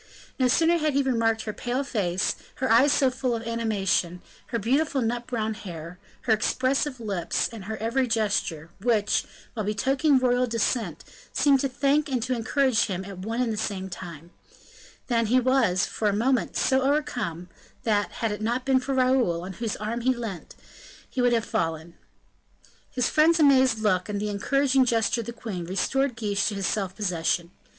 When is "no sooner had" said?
0.39-0.93